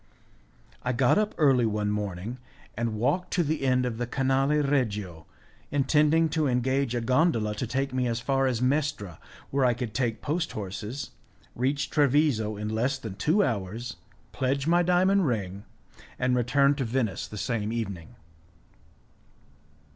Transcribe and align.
I 0.81 0.93
got 0.93 1.19
up 1.19 1.35
early 1.37 1.67
one 1.67 1.91
morning, 1.91 2.39
and 2.75 2.95
walked 2.95 3.31
to 3.33 3.43
the 3.43 3.61
end 3.61 3.85
of 3.85 3.99
the 3.99 4.07
canale 4.07 4.63
regio, 4.63 5.27
intending 5.69 6.27
to 6.29 6.47
engage 6.47 6.95
a 6.95 7.01
gondola 7.01 7.53
to 7.53 7.67
take 7.67 7.93
me 7.93 8.07
as 8.07 8.19
far 8.19 8.47
as 8.47 8.63
Mestra, 8.63 9.19
where 9.51 9.63
I 9.63 9.75
could 9.75 9.93
take 9.93 10.19
post 10.23 10.53
horses, 10.53 11.11
reach 11.53 11.91
Treviso 11.91 12.57
in 12.57 12.69
less 12.69 12.97
than 12.97 13.13
two 13.13 13.43
hours, 13.43 13.97
pledge 14.31 14.65
my 14.65 14.81
diamond 14.81 15.27
ring, 15.27 15.65
and 16.17 16.35
return 16.35 16.73
to 16.77 16.83
Venice 16.83 17.27
the 17.27 17.37
same 17.37 17.71
evening. 17.71 18.15